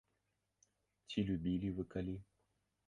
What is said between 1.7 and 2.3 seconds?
вы калі?